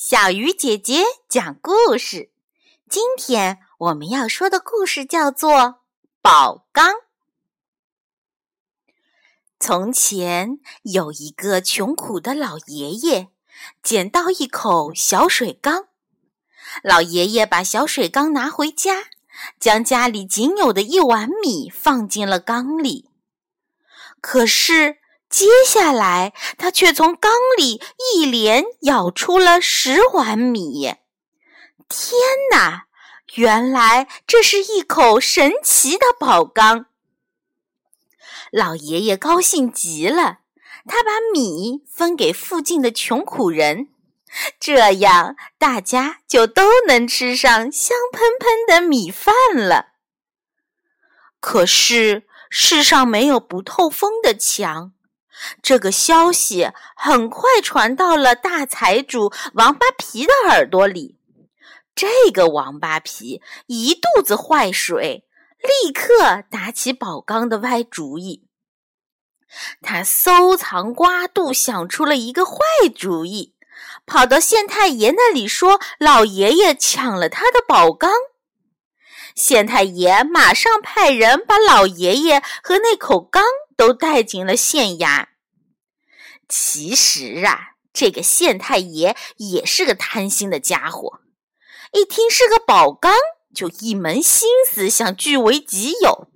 [0.00, 2.30] 小鱼姐姐讲故事。
[2.88, 5.50] 今天我们要说的故事叫做
[6.22, 6.92] 《宝缸》。
[9.58, 13.30] 从前有一个穷苦的老爷爷，
[13.82, 15.88] 捡到一口小水缸。
[16.84, 19.06] 老爷爷把小水缸拿回家，
[19.58, 23.10] 将家里仅有的一碗米放进了缸里。
[24.20, 24.98] 可是。
[25.28, 27.82] 接下来，他却从缸里
[28.14, 30.94] 一连舀出了十碗米。
[31.88, 32.12] 天
[32.52, 32.86] 哪！
[33.34, 36.86] 原来这是一口神奇的宝缸。
[38.50, 40.38] 老爷爷高兴极了，
[40.86, 43.88] 他把米分给附近的穷苦人，
[44.58, 49.88] 这样大家就都能吃上香喷喷的米饭了。
[51.38, 54.92] 可是世上没有不透风的墙。
[55.62, 61.16] 这个消息很快传到了大财主王八皮的耳朵里。
[61.94, 65.24] 这个王八皮一肚子坏水，
[65.60, 68.46] 立刻打起宝钢的歪主意。
[69.80, 72.58] 他搜肠刮肚，想出了一个坏
[72.94, 73.54] 主意，
[74.06, 78.10] 跑到县太爷那里说：“老爷爷抢了他的宝钢。”
[79.34, 83.44] 县太爷马上派人把老爷爷和那口缸。
[83.78, 85.26] 都带进了县衙。
[86.48, 91.20] 其实啊，这个县太爷也是个贪心的家伙，
[91.92, 93.14] 一听是个宝缸，
[93.54, 96.28] 就一门心思想据为己有。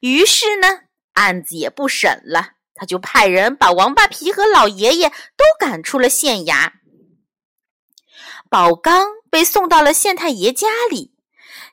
[0.00, 0.80] 于是呢，
[1.12, 6.72] 案子也不审了，他就派人把王八皮和老爷爷都赶出了县衙。
[8.48, 11.14] 宝刚被送到了县太爷家里。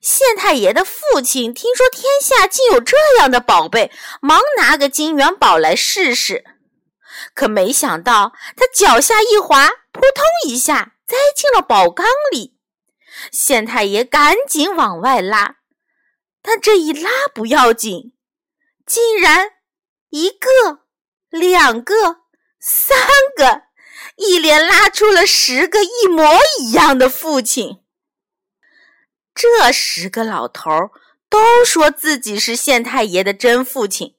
[0.00, 6.44] 县太爷的父亲听说天下竟有这样的宝贝，忙拿个金元宝来试试。
[7.34, 12.58] 可没想到，他脚下一滑，扑通一下栽进了宝缸里。
[13.30, 15.56] 县太爷赶紧往外拉，
[16.42, 18.12] 但这一拉不要紧，
[18.84, 19.50] 竟然
[20.10, 20.80] 一个、
[21.30, 22.22] 两个、
[22.60, 22.98] 三
[23.36, 23.62] 个，
[24.16, 27.82] 一连拉出了十个一模一样的父亲。
[29.34, 30.90] 这十个老头儿
[31.28, 34.16] 都说自己是县太爷的真父亲，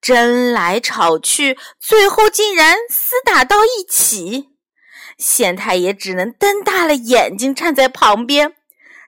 [0.00, 4.50] 争来吵去，最后竟然厮打到一起。
[5.18, 8.54] 县太爷只能瞪大了眼睛站在旁边，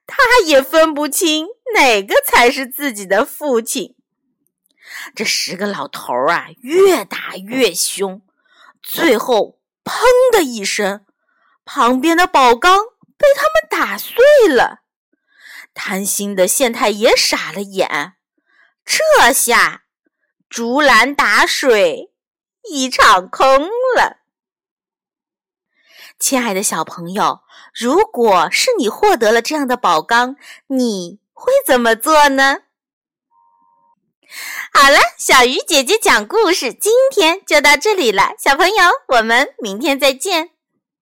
[0.06, 3.94] 他也分不清哪个才是自己的父亲。
[5.14, 8.22] 这十个老头儿啊，越打越凶，
[8.82, 10.00] 最后砰
[10.32, 11.04] 的一声，
[11.64, 12.78] 旁边的宝缸
[13.16, 14.16] 被他们打碎
[14.48, 14.78] 了。
[15.74, 18.14] 贪心的县太爷傻了眼，
[18.84, 19.82] 这下
[20.48, 22.10] 竹篮打水
[22.70, 24.18] 一场空了。
[26.18, 27.40] 亲爱的小朋友，
[27.72, 30.36] 如果是你获得了这样的宝缸，
[30.66, 32.62] 你会怎么做呢？
[34.72, 38.34] 好了，小鱼姐姐讲故事，今天就到这里了。
[38.38, 38.76] 小朋友，
[39.08, 40.50] 我们明天再见。